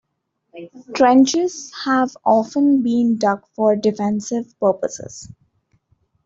[0.95, 5.31] Trenches have often been dug for defensive purposes.